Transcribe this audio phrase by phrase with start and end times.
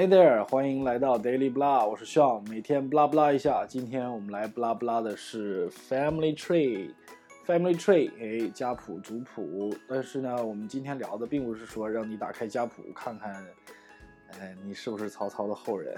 [0.00, 3.66] Hey there，欢迎来到 Daily Blah，我是 Sean，每天 blah blah 一下。
[3.68, 9.76] 今天我们来 blah blah 的是 Family Tree，Family Tree，哎，家谱族谱。
[9.86, 13.44] 但是呢，我们今天聊的并不是说让你打开家谱看看，
[14.40, 15.94] 哎，你是不是曹操的后人。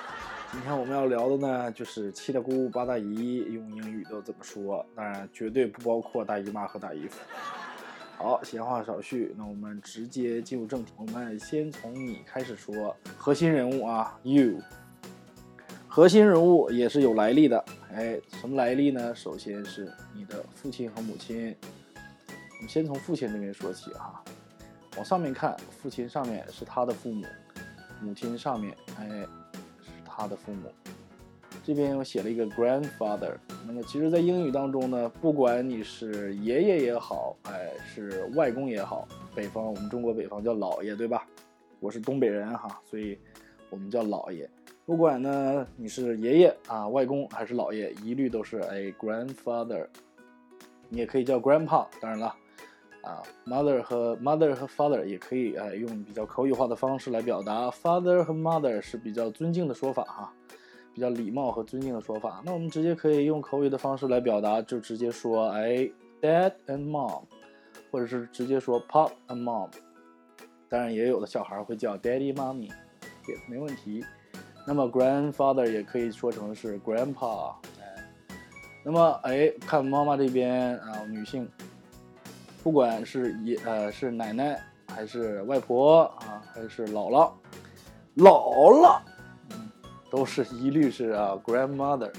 [0.52, 7.18] 今天我们要聊的呢，就是七大姑八大姨用英语都怎么说，当然绝对不包括大姨妈和大姨夫。
[8.18, 10.90] 好，闲话少叙，那我们直接进入正题。
[10.96, 14.58] 我们先从你开始说，核心人物啊，you，
[15.86, 17.62] 核心人物也是有来历的。
[17.92, 19.14] 哎，什么来历呢？
[19.14, 21.54] 首先是你的父亲和母亲。
[22.56, 24.24] 我们先从父亲那边说起哈，
[24.96, 27.26] 往上面看，父亲上面是他的父母，
[28.00, 29.06] 母亲上面哎
[29.82, 30.72] 是他的父母。
[31.62, 33.34] 这边我写了一个 grandfather，
[33.66, 41.26] 那么其实，在英语当中呢，不管你是爷爷也好，哎，是外公也好，北方我们中国北方叫姥爷，对吧？
[41.80, 43.18] 我是东北人哈，所以
[43.68, 44.48] 我们叫姥爷。
[44.86, 49.86] 不管呢你是爷爷啊、外公还是姥爷，一律都是哎 grandfather。
[50.88, 52.34] 你也可以叫 grandpa，当然了，
[53.02, 60.32] 啊，mother 和 mother 和 father 也可以哎用比较口语化的方式来表达，father 和 mother 是比较尊敬的说法哈。
[60.96, 65.86] 比较礼貌和尊敬的说法，那我们直接可以用口语的方式来表达，就直接说，哎
[66.22, 67.20] ，dad and mom，
[67.90, 69.68] 或者是直接说 pop and mom。
[70.70, 72.70] 当然，也有的小孩会叫 daddy mommy，
[73.28, 74.02] 也没问题。
[74.66, 78.02] 那么 grandfather 也可以说成是 grandpa，哎。
[78.82, 81.46] 那么，哎，看妈妈这边啊，女性，
[82.62, 84.58] 不管是爷呃是奶奶
[84.88, 87.30] 还是外婆啊，还是姥姥，
[88.16, 88.98] 姥姥。
[90.10, 92.12] 都是一律是啊，grandmother，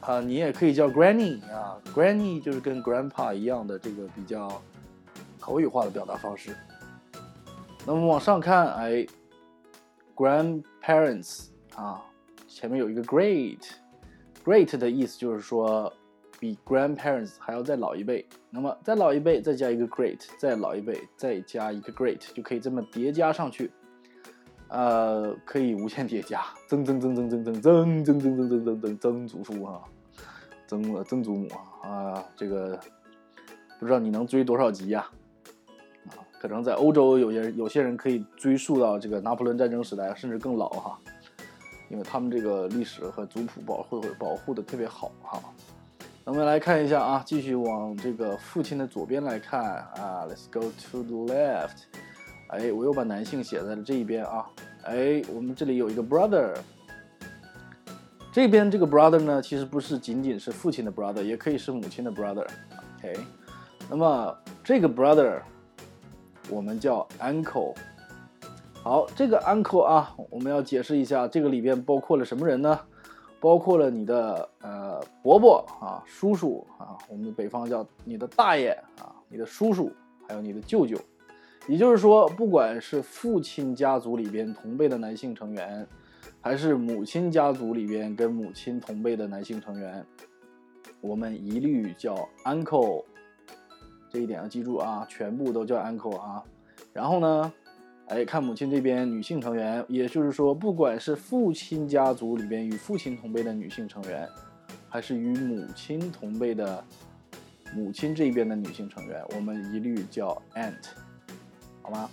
[0.00, 4.60] 啊，你也可以叫 granny 啊，granny 就是跟 grandpa 一样的这个比较
[5.40, 6.56] 口语化的表达方式。
[7.86, 9.06] 那么往上看，哎
[10.16, 12.02] ，grandparents 啊，
[12.48, 15.92] 前面有一个 great，great 的意思就是说
[16.40, 18.26] 比 grandparents 还要再老一辈。
[18.50, 23.70] 那么再老一辈再加一个 great，再老一辈再加一个 great，就可以这么叠加上去。
[24.74, 29.80] 呃，可以无限叠加，曾曾曾曾曾曾曾曾曾曾曾曾曾祖父啊，
[30.66, 32.76] 曾曾祖母啊啊，这个
[33.78, 35.06] 不知道你能追多少集呀？
[36.08, 40.98] 啊，可能在欧洲有些有些人可以追溯到这个拿破仑战争时代，甚至更老哈，
[41.88, 45.40] 因为他们这个历史和族谱保护保护的特别好哈。
[46.24, 51.84] 我们来看一下啊，继续往这个父亲的左边来看啊，Let's go to the left。
[52.48, 54.46] 哎，我又把男性写在了这一边啊。
[54.84, 56.54] 哎，我们这里有一个 brother，
[58.32, 62.46] 这边这个 brother 呢，其实不是仅仅是父亲的 brother，也可以是母亲的 brother。
[62.98, 63.18] OK，
[63.88, 65.40] 那么这个 brother
[66.50, 67.74] 我们叫 uncle。
[68.82, 72.78] 好，这个 uncle 啊，我们要解释一下，这个里边包括了什么人呢？
[73.40, 79.92] 包括了你的呃伯伯啊、叔叔啊，我们北方叫你的大爷啊、你的叔叔，
[80.26, 80.98] 还有你的舅舅。
[81.66, 85.86] 也就是说，不管是父亲家族里边同辈的男性成员，
[86.40, 90.04] 还是母亲家族里边跟母亲同辈的男性成员，
[91.00, 93.04] 我们一律叫 uncle。
[94.10, 96.44] 这一点要记住啊，全部都叫 uncle 啊。
[96.92, 97.52] 然后呢，
[98.08, 104.28] 哎，看母亲这边女性成员，也就是说，不管是父亲家族里边与父亲同辈的女性成员，
[104.88, 106.84] 还是与母亲同辈的
[107.74, 111.03] 母亲这边的女性成员，我们一律叫 aunt。
[111.84, 112.08] 好吗？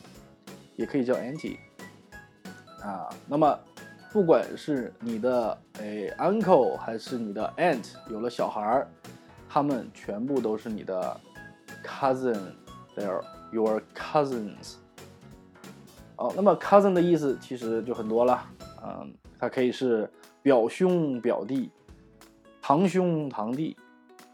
[0.76, 1.56] 也可以叫 auntie
[2.82, 3.08] 啊。
[3.26, 3.58] 那么，
[4.12, 8.88] 不管是你的诶 uncle 还是你的 aunt 有了小孩儿，
[9.48, 11.18] 他们全部都是你的
[11.86, 13.24] cousin，they're
[13.54, 14.74] your cousins。
[16.18, 18.46] 好，那么 cousin 的意思其实就很多了，
[18.84, 20.12] 嗯，它可以是
[20.42, 21.72] 表兄表弟、
[22.62, 23.78] 堂兄堂弟、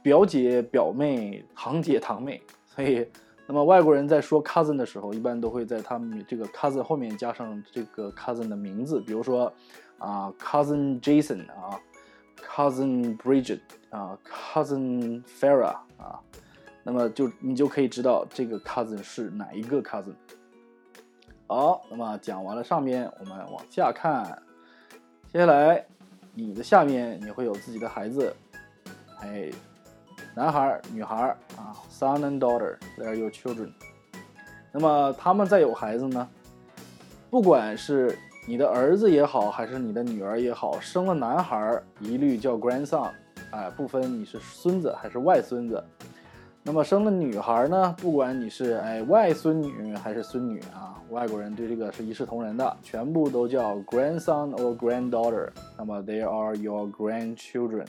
[0.02, 3.08] 表姐表妹、堂姐堂妹，所以。
[3.50, 9.52] 那么外国人在说 cousin 的时候，一般都会在他们这个 cousin 后面加上这个 cousin 的名字，比如说
[9.98, 11.80] 啊 cousin Jason 啊
[12.46, 16.20] ，cousin Bridget 啊，cousin Farah 啊，
[16.84, 20.14] 那么就你就可以知道这个 cousin 是哪一个 cousin。
[21.48, 24.44] 好，那么讲完了上面，我们往下看，
[25.32, 25.86] 接下来
[26.34, 28.36] 你的下面你会有自己的孩子，
[29.22, 29.50] 哎。
[30.38, 33.72] 男孩、女孩啊，son and daughter，they are your children。
[34.72, 36.30] 那么他们再有孩子呢？
[37.32, 38.16] 不管是
[38.48, 43.10] 你的儿子也好，还是你的女儿也好，生了男孩，一律叫 grandson，
[43.50, 45.84] 哎，不分你是孙子还是外孙子。
[46.62, 55.50] 那么生了女孩呢，不管你是哎外孙女还是孙女啊，外国人对这个是一视同仁的，全部都叫 grandson or granddaughter。
[55.76, 57.88] 那么 they are your grandchildren。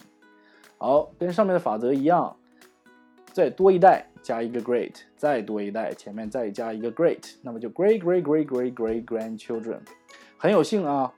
[0.78, 2.36] 好，跟上面的法则一样，
[3.32, 9.80] 再多一代加一个 great，再多一代前面再加一个 great，那么就 great great great great great grandchildren。
[10.36, 11.12] 很有幸啊，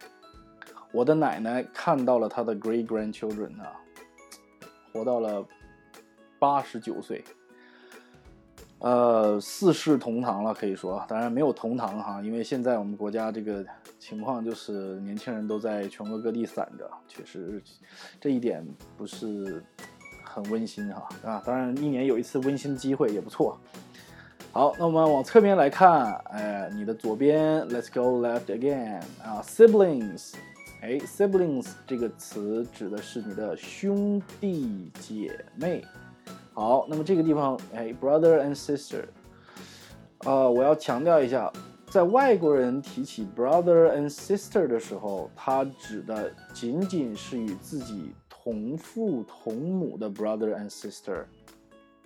[0.93, 3.79] 我的奶奶看到了她的 great grandchildren 啊，
[4.93, 5.47] 活到了
[6.39, 7.23] 八十九岁，
[8.81, 13.63] 呃，四世同堂了，可以说，当然没有同堂哈，因为现在我们国家这个
[13.99, 17.63] 情况就是年轻人都在全国各地散着，确实
[18.19, 18.67] 这一点
[18.97, 19.63] 不是
[20.25, 23.59] 很温馨哈啊，当然一年有一次温馨机会也不错。
[24.51, 30.33] 好，那我们往侧面来看，哎，你的左边，Let's go left again 啊，siblings，
[30.81, 35.85] 哎，siblings 这个词指的是你的兄弟姐妹。
[36.53, 39.05] 好，那么这个地方，哎，brother and sister，
[40.25, 41.51] 呃，我要强调一下，
[41.87, 51.25] 在外国人提起 brother and sister 的时候，他指的仅仅是与自己同父同母的 brother and sister，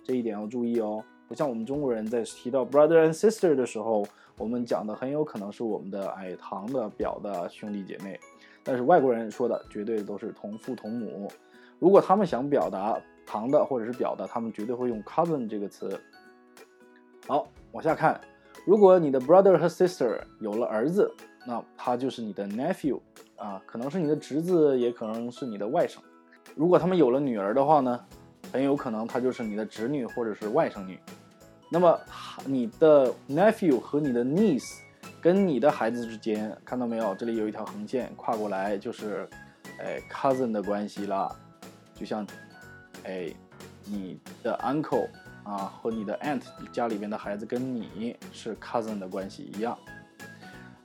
[0.03, 1.03] 这一点要注意哦。
[1.27, 4.07] 不像我们中国人在提到 brother and sister 的时候，
[4.37, 8.17] 我们讲的很有可能是我们的哎堂的表的兄弟姐妹，
[8.63, 11.29] 但是外国人说的绝对都是同父同母。
[11.79, 15.99] 如果他们想表达堂的或者是表的，他们绝对会用 cousin 这个词。
[17.27, 18.19] 好，往下看，
[18.65, 21.11] 如果你的 brother 和 sister 有了儿子，
[21.45, 22.99] 那他就是你的 nephew
[23.35, 25.97] 啊，可能是你的侄子，也可能是你的外甥。
[26.55, 27.99] 如果他们有了女儿的话呢？
[28.53, 30.97] 很有可能她就是你的侄女或者是外甥女，
[31.69, 31.99] 那么
[32.45, 34.79] 你的 nephew 和你的 niece
[35.19, 37.13] 跟你的孩子之间，看到没有？
[37.15, 39.27] 这里有一条横线跨过来，就是
[39.79, 41.35] 哎 cousin 的关系了，
[41.95, 42.25] 就像
[43.05, 43.33] 哎
[43.85, 45.07] 你的 uncle
[45.43, 46.41] 啊和你的 aunt
[46.71, 49.77] 家里边的孩子跟你是 cousin 的关系一样。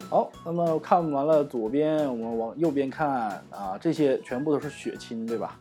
[0.08, 5.58] 好，那么看完了左边，我们往右边看啊，这些全部都是血亲，对吧？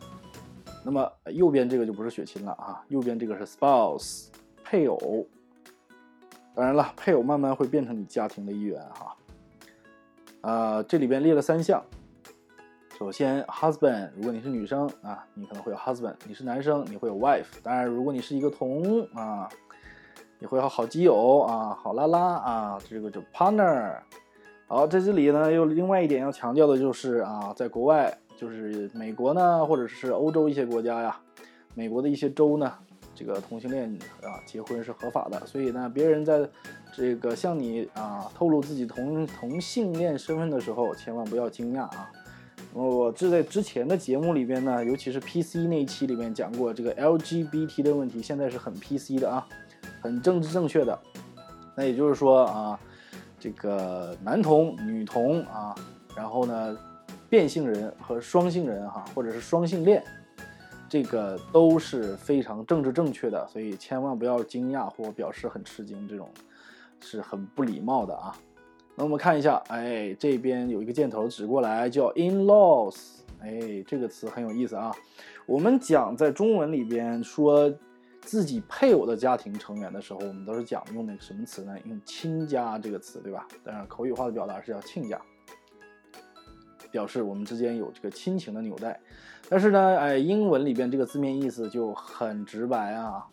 [0.84, 4.26] 那么右边这个就不是血亲了啊，右边这个是 spouse
[4.64, 5.26] 配偶。
[6.54, 9.16] 当然了，配偶慢慢会变成你家庭的一员哈。
[10.40, 11.82] 啊，这里边列了三项。
[13.00, 17.46] 首先，husband，如果你是女生啊，你可能会有 husband；你是男生，你会有 wife。
[17.62, 19.48] 当然，如果你是一个同啊，
[20.38, 23.96] 你会有好基友啊，好拉拉啊，这个就 partner。
[24.68, 28.14] 好，在这里呢，又另外一点要强调的就是啊，在国外。
[28.36, 31.18] 就是美国呢，或者是欧洲一些国家呀，
[31.74, 32.70] 美国的一些州呢，
[33.14, 33.90] 这个同性恋
[34.22, 36.46] 啊结婚是合法的，所以呢，别人在
[36.92, 42.10] 这个向你啊透露自己同同性恋身份的时候，千万不要惊讶啊。
[42.72, 49.46] 我这在之前的节目里边呢，尤其是 PC 那一期里面讲过这个 LGBT 的问题，现在是很 PC 的啊，
[50.00, 50.98] 很政治正确的。
[51.76, 52.80] 那也就是说啊，
[53.38, 55.74] 这个男同女同啊，
[56.16, 56.76] 然后呢。
[57.28, 60.02] 变性人和双性人哈，或者是双性恋，
[60.88, 66.28] 这个都是非常政治正确的，所以千万不要惊讶或表示很吃惊，这种
[66.98, 68.36] 是很不礼貌的啊。
[69.00, 74.94] 那我们看一下，哎，这边有一个箭头指过来，叫 in-laws，哎，这个词很有意思啊。
[75.46, 77.72] 我们讲在中文里边说
[78.20, 81.74] 自己配偶的家庭成员的时候，我们都是讲用那个什么词呢？
[81.86, 83.48] 用亲家这个词，对吧？
[83.64, 85.18] 当然口语化的表达是叫亲家。
[86.90, 89.00] 表示我们之间有这个亲情的纽带，
[89.48, 93.26] 但是呢，哎，英文里边这个字面意思就很直白啊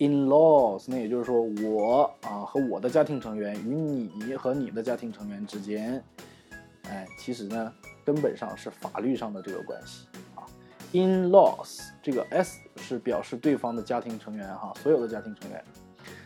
[0.00, 6.02] ，in-laws，那也就是说我啊和我的家庭成员与你和你的家庭成员之间，
[6.88, 7.72] 哎，其实呢
[8.04, 10.42] 根本上是法律上的这个关系啊
[10.92, 15.64] ，in-laws 这个 s 是表示对方的家庭成员哈，所有的家庭成员，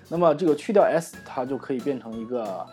[0.09, 2.67] 那么这个去掉 s，它就可以变成一个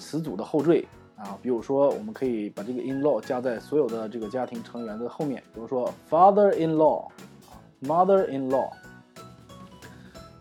[0.00, 0.84] 词组的后缀。
[1.16, 7.08] 啊，比如说，我们可以把这个 in-law 加在所有的这个家庭成员的后面，比如说 father-in-law、
[7.80, 8.70] mother-in-law，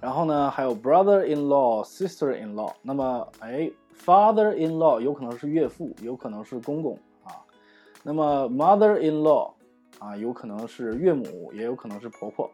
[0.06, 2.72] 然后呢，还有 brother-in-law、sister-in-law。
[2.84, 3.72] 那么，哎
[4.06, 7.34] ，father-in-law 有可能是岳父，有可能是公公啊。
[8.04, 9.52] 那么，mother-in-law
[9.98, 12.48] 啊，有可能是岳母，也有可能是婆婆。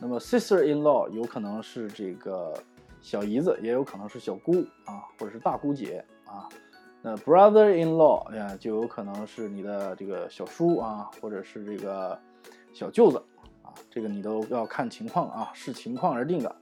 [0.00, 2.52] 那么，sister-in-law 有可能是这个
[3.00, 4.54] 小姨子，也有可能是小姑
[4.84, 6.48] 啊，或者是大姑姐啊。
[7.00, 12.18] 那 brother-in-law 呀，就有可能是你的这个小叔啊，或者是这个
[12.72, 13.22] 小舅子
[13.62, 16.56] 啊，这个你都要看情况啊，视情况而定的。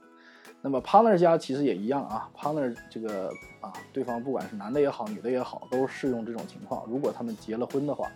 [0.65, 3.29] 那么 partner 家其实也一样啊，partner 这个
[3.59, 6.85] 啊，对方不管是男的也好，女的也好，都适用这种情况。
[6.87, 8.09] 如果他们结了婚的话，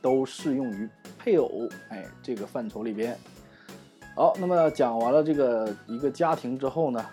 [0.00, 0.88] 都适用于
[1.18, 3.18] 配偶哎这个范畴里边。
[4.14, 7.04] 好，那么讲完了这个一个家庭之后呢，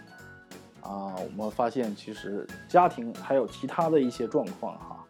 [0.82, 5.04] 啊，我们发现其实家庭还有其他的一些状况哈。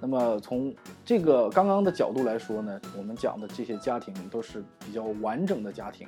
[0.00, 0.72] 那么从
[1.04, 6.06] 这个刚刚的角度来说呢，我们讲的这些家庭都是比较完整的家庭，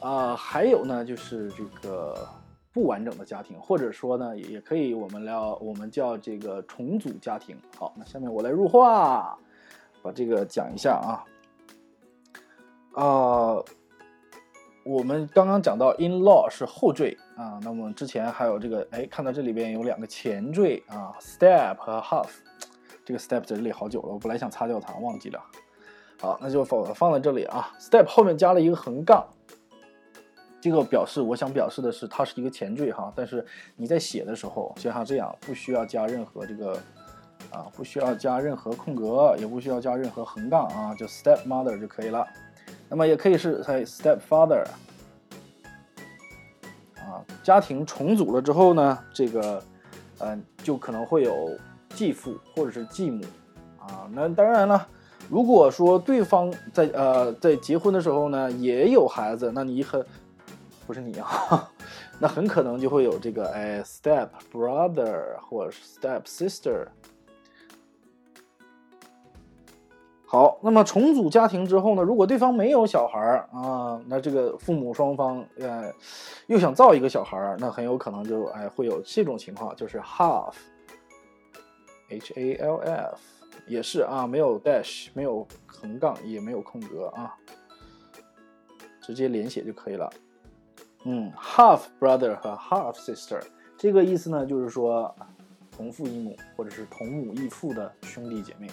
[0.00, 2.26] 啊，还有呢就是这个
[2.72, 7.56] 不完整的家庭，或者说呢也可以我们聊我们叫这个重组家庭。
[7.76, 9.36] 好，那下面我来入画，
[10.02, 11.24] 把这个讲一下啊，
[13.02, 13.64] 啊，
[14.84, 22.28] 我们刚刚讲到 in law 是后缀啊，那么之前还有这个哎，看到这里边有两个前缀啊，step 和 half。
[23.04, 25.42] 这个 step 在这里好久了，我本来想擦掉它，忘记了。
[26.20, 27.72] 好，那就放放在这里啊。
[27.80, 29.26] step 后面加了一个横杠，
[30.60, 33.12] 这个表示我想表示的是它是一个前缀哈。
[33.14, 33.44] 但是
[33.76, 36.74] 你在写的时候，就像这样，不需要加任何这个
[37.50, 42.26] 啊，不需要加任何空格，也不需要加任何横杠啊，就 step mother 就可以了。
[42.88, 44.64] 那么也可以是在 step father
[46.96, 47.24] 啊。
[47.42, 49.62] 家庭重组了之后呢，这个
[50.18, 51.56] 嗯，就可能会有。
[51.94, 53.24] 继父或者是继母，
[53.80, 54.86] 啊，那当然了。
[55.28, 60.04] 如果说对方在呃在结婚的时候呢也有孩子，那你很
[60.88, 61.70] 不是你啊，
[62.18, 66.86] 那很可能就会有这个哎 step brother 或者 step sister。
[70.24, 75.92] 好，那么重组家庭之后呢，如果对方没有小孩儿啊，那这个父母双方呃
[76.46, 80.54] 又想造一个小孩儿，那很有可能就哎会有这种情况，就是 half。
[82.08, 83.18] H A L F
[83.66, 87.36] 也是啊，没有 dash，没有横杠，也没有空格啊，
[89.02, 90.10] 直接连写就可以了。
[91.04, 93.40] 嗯，half brother 和 half sister
[93.76, 95.14] 这个意思呢，就是说
[95.70, 98.68] 同父异母或者是同母异父的兄弟姐妹。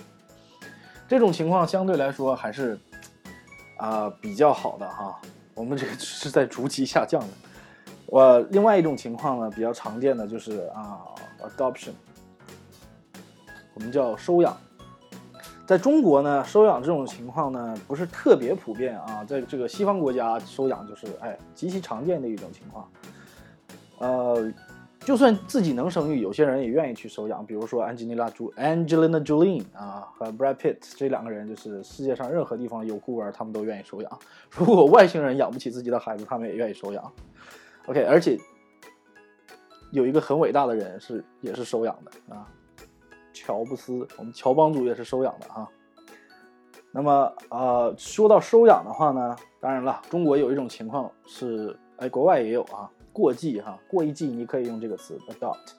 [1.07, 2.79] 这种情况相对来说还是
[3.77, 5.21] 啊比较好的哈。
[5.53, 7.27] 我们这个是在逐级下降的。
[8.07, 11.05] 我另外一种情况呢，比较常见的就是啊
[11.41, 11.91] adoption。
[13.73, 14.57] 我们叫收养，
[15.65, 22.87] 在中国呢，收养这种情况呢不是特别普遍啊，在这个西方国家收养就是哎极其常见的一种情况。
[23.97, 24.51] 呃，
[24.99, 34.19] 就算自己能生育，有些人也愿意去收养，比如说安吉丽娜·朱 Angelina Jolie 啊和 Brad Pitt 这两个人，就是世界上任何地方有孤儿，他们都愿意收养。
[34.55, 37.11] 如果外星人养不起自己的孩子，他们也愿意收养。
[37.87, 38.37] OK，而且
[39.91, 42.45] 有一个很伟大的人是也是收养的啊。
[43.45, 45.69] 乔布斯，我们乔帮主也是收养的哈。
[46.91, 55.73] 那么，呃，说到收养的话呢，当然了，中国有一种情况是，哎，国外也有啊，过继哈，过一季你可以用这个词 adopt。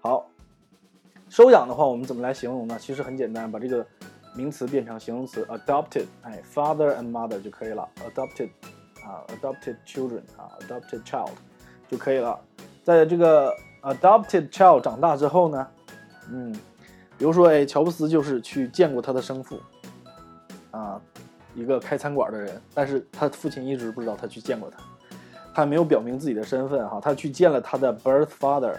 [0.00, 0.30] 好，
[1.28, 2.78] 收养的话，我们怎么来形容呢？
[2.80, 3.86] 其实很简单，把这个
[4.34, 8.48] 名词变成形容词 adopted，哎，father and mother 就可以了，adopted
[9.04, 11.32] 啊，adopted children 啊，adopted child
[11.86, 12.40] 就可以了。
[12.82, 15.68] 在这个 adopted child 长大之后呢，
[16.30, 16.56] 嗯。
[17.18, 19.58] 比如说，哎，乔布斯就是去见过他的生父，
[20.70, 21.00] 啊，
[21.52, 24.78] 一个开餐馆的人，但是他父亲一直不知道他去见过他，
[25.52, 28.76] 他没有表明自己的身份哈，他去见了他的 birth father，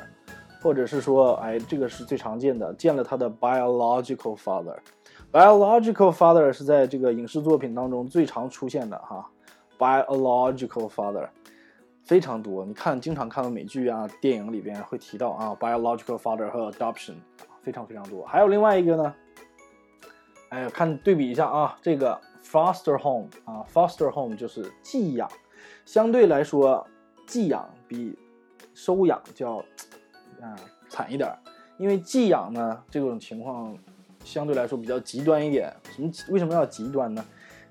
[0.62, 9.30] 或者是说，哎，这个是最常见的，见了他的 biological father，biological father 是在这个影视作品当中最常出现的哈
[9.78, 11.28] ，biological father
[12.06, 17.16] 非常多，你看经常看到美剧啊、电影里边会提到啊，biological father 和 adoption。
[17.62, 19.16] 非常非常多，还有另外一个呢，
[20.50, 25.30] 哎，看对比一下啊，这个 foster home 啊，foster home 就是寄养，
[25.86, 26.86] 相对来说，
[27.28, 28.18] 寄养比
[28.74, 29.58] 收养就要
[30.42, 30.56] 啊
[30.90, 31.32] 惨一点，
[31.78, 33.78] 因为寄养呢这种情况
[34.24, 35.76] 相对来说比较极端一点。
[35.92, 37.24] 什么为什么要极端呢？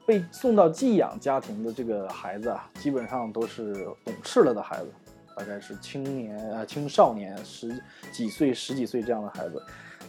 [0.07, 4.91] 被送到寄养家庭的这个孩子啊，基本上都是懂事了的孩子。
[5.39, 7.73] 大概是青年啊，青少年十
[8.13, 9.63] 几岁、十几岁这样的孩子，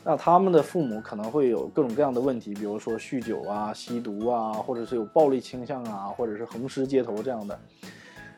[0.03, 7.59] 那他们的父母可能会有各种各样的问题，比如说酗酒啊、吸毒啊，或者是有暴力倾向啊，或者是横尸街头这样的，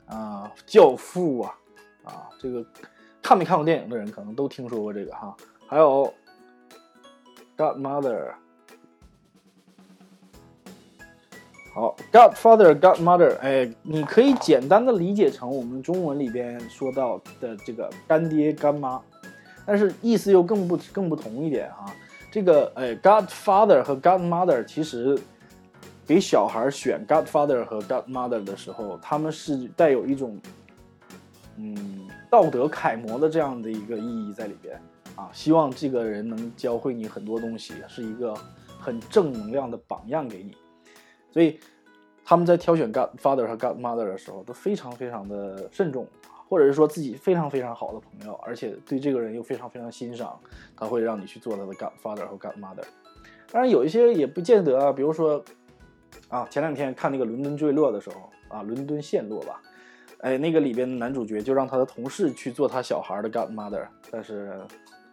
[0.05, 1.57] 啊，教父啊，
[2.03, 2.63] 啊，这个
[3.23, 5.35] 看没看过电影的人可能都听说过这个哈。
[5.67, 6.13] 还有
[7.57, 8.35] Godmother。
[11.75, 19.01] 好，Godfather、Godmother，哎，你可以简单的理解成我们中文里边说到的这个干爹干妈，
[19.65, 21.93] 但是意思又更不更不同一点啊。
[22.31, 25.19] 这个哎，Godfather 和 Godmother 其实
[26.07, 30.39] 给小孩选 Godfather 和 Godmother 的时候，他们是带有一种
[31.57, 34.81] 嗯道德楷模的这样的一个意义在里边
[35.17, 38.33] 啊，希望这个人能教会你很多东西，是一个
[38.79, 40.55] 很正能量的榜样给你。
[41.35, 41.59] 所以，
[42.23, 46.07] 他们在挑选 Godfather 和 Godmother 的时候都非常非常的慎重，
[46.47, 50.39] 或者是说自己非常非常好的朋友，而且对这个人又非常非常欣赏，
[50.77, 52.85] 他会让你去做他的 Godfather 和 Godmother。
[53.51, 55.43] 当然有一些也不见得啊，比如说
[56.29, 59.61] 啊，前两天看那个伦敦坠落的时候啊，伦敦陷落吧，
[60.19, 64.57] 哎，那个里边的男主角就让他的同事去做他小孩的 Godmother，但是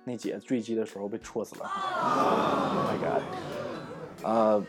[0.05, 1.65] 那姐坠机的时候被戳死了。
[1.65, 4.25] Oh my god！
[4.25, 4.65] 啊。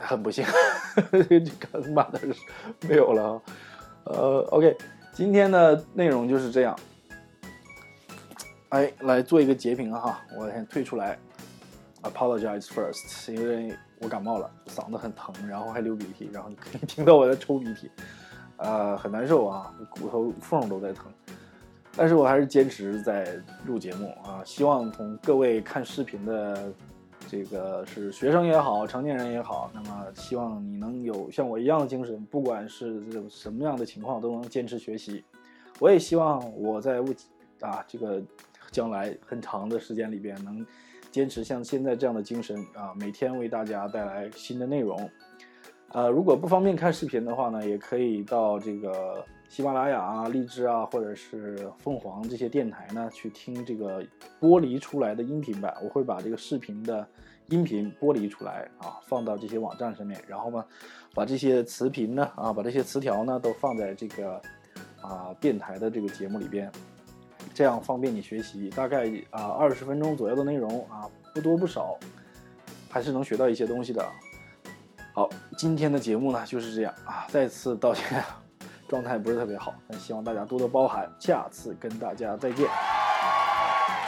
[0.00, 0.44] 很不幸，
[1.12, 2.34] 这个妈的是
[2.88, 3.40] 没有了。
[4.04, 4.76] 呃，OK，
[5.12, 6.76] 今天的内容就是这样。
[8.70, 11.18] 哎，来做一个截屏哈，我先退出来。
[12.02, 17.90] Apologize first，因为我感冒了，嗓子很疼，然后还流鼻涕，然后你可以听到我在抽鼻涕，
[18.56, 21.12] 呃，很难受啊，骨头缝都在疼。
[21.94, 26.72] 但是我还是坚持在录节目啊，希望从各位看视频的。
[27.30, 35.22] 这个是学生也好，成年人也好，那么希望你能有像我一样的精神，不管是这种什么样的情况，都能坚持学习。
[35.78, 37.14] 我也希望我在未
[37.60, 38.20] 啊这个
[38.72, 40.66] 将来很长的时间里边，能
[41.12, 45.08] 坚持像现在这样的精神啊，每天为大家带来新的内容。
[45.92, 49.24] 呃，如果不方便看视频的话呢，也可以到这个。
[49.50, 54.00] 喜马拉雅啊、荔枝啊，或者是凤凰这些电台呢，去听这个
[54.40, 55.74] 剥离出来的音频版。
[55.82, 57.04] 我会把这个视频的
[57.48, 60.64] 音频剥离出来啊，放到这些网站上面，然后呢，
[61.12, 64.40] 把这些词频呢啊，把这些词条呢都放在这个
[65.00, 66.70] 啊电台的这个节目里边，
[67.52, 68.70] 这样方便你学习。
[68.70, 71.98] 大概啊二十分钟左右的内容啊，不多不少，
[72.88, 74.08] 还是能学到一些东西的。
[75.12, 78.22] 好，今天的节目呢就是这样啊，再次道歉。
[78.90, 81.08] 状态不是特别好，但希望大家多多包涵。
[81.20, 82.68] 下次跟大家再见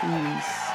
[0.01, 0.72] ，peace。